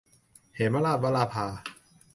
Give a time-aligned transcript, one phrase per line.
[0.53, 1.45] เหมราช- วราภา